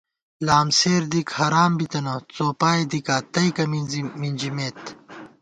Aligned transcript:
لام 0.45 0.67
سیر 0.79 1.03
دِک 1.11 1.27
حرام 1.37 1.71
بِتَنہ 1.77 2.13
څوپائے 2.35 2.83
دِکا 2.91 3.17
تئیکہ 3.33 3.63
مِنزی 3.71 4.01
مِنجِمېت 4.21 4.79